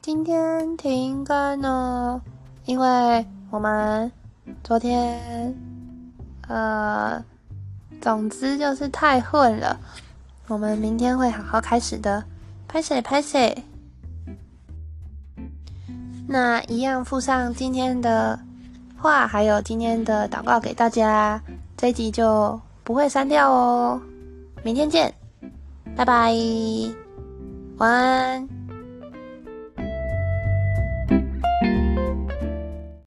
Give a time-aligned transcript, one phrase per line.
[0.00, 2.20] 今天停更呢，
[2.64, 4.10] 因为我们
[4.62, 5.54] 昨天，
[6.48, 7.22] 呃，
[8.00, 9.78] 总之就是太混了。
[10.46, 12.24] 我们明天会好好开始的，
[12.68, 13.64] 拍谁拍谁。
[16.28, 18.38] 那一样附上今天的
[18.96, 21.40] 话，还有今天的祷告给大家，
[21.76, 24.00] 这一集就不会删掉哦。
[24.62, 25.12] 明天见，
[25.94, 26.32] 拜拜，
[27.78, 28.55] 晚安。